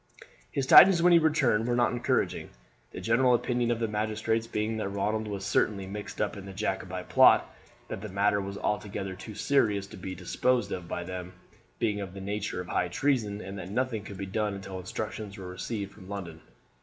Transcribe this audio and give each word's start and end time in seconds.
His 0.51 0.65
tidings 0.65 1.03
when 1.03 1.13
he 1.13 1.19
returned 1.19 1.67
were 1.67 1.75
not 1.75 1.91
encouraging; 1.91 2.49
the 2.89 2.99
general 2.99 3.35
opinion 3.35 3.69
of 3.69 3.77
the 3.79 3.87
magistrates 3.87 4.47
being 4.47 4.77
that 4.77 4.89
Ronald 4.89 5.27
was 5.27 5.45
certainly 5.45 5.85
mixed 5.85 6.19
up 6.19 6.35
in 6.35 6.47
the 6.47 6.53
Jacobite 6.53 7.07
plot, 7.07 7.53
that 7.87 8.01
the 8.01 8.09
matter 8.09 8.41
was 8.41 8.57
altogether 8.57 9.13
too 9.13 9.35
serious 9.35 9.85
to 9.85 9.97
be 9.97 10.15
disposed 10.15 10.71
of 10.71 10.87
by 10.87 11.03
them, 11.03 11.33
being 11.77 12.01
of 12.01 12.15
the 12.15 12.19
nature 12.19 12.59
of 12.59 12.69
high 12.69 12.87
treason, 12.87 13.41
and 13.41 13.59
that 13.59 13.69
nothing 13.69 14.01
could 14.03 14.17
be 14.17 14.25
done 14.25 14.55
until 14.55 14.79
instructions 14.79 15.37
were 15.37 15.47
received 15.47 15.91
from 15.91 16.09
London. 16.09 16.41